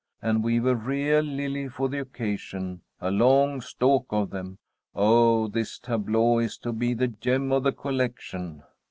[0.19, 4.57] And we've a real lily for the occasion, a long stalk of them.
[4.95, 8.63] Oh, this tableau is to be the gem of the collection."